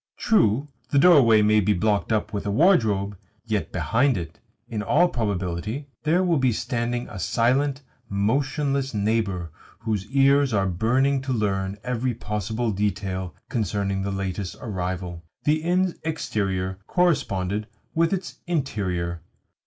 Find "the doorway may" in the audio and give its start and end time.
0.89-1.59